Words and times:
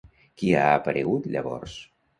Qui 0.41 0.49
ha 0.61 0.65
aparegut 0.79 1.31
llavors? 1.37 1.79